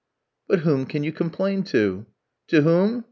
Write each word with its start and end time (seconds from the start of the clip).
"But 0.47 0.61
whom 0.61 0.87
can 0.87 1.03
you 1.03 1.11
complain 1.11 1.61
to?" 1.65 2.07
"To 2.47 2.61
whom? 2.63 2.99